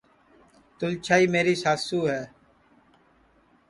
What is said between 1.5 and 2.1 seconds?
ساسُو